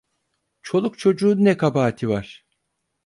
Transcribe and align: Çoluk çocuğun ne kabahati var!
Çoluk 0.61 0.99
çocuğun 0.99 1.43
ne 1.45 1.57
kabahati 1.57 2.09
var! 2.09 2.45